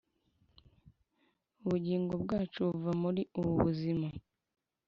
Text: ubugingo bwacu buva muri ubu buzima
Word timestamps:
ubugingo 1.65 2.13
bwacu 2.23 2.59
buva 2.71 2.91
muri 3.03 3.21
ubu 3.39 3.51
buzima 3.63 4.07